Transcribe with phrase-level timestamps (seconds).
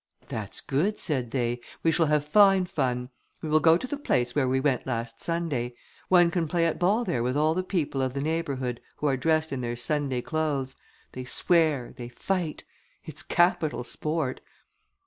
[0.29, 3.09] "That's good," said they, "we shall have fine fun:
[3.43, 5.75] we will go to the place where we went last Sunday;
[6.09, 9.15] one can play at ball there with all the people of the neighbourhood, who are
[9.15, 10.75] dressed in their Sunday clothes:
[11.11, 12.63] they swear, they fight;
[13.03, 14.41] it's capital sport!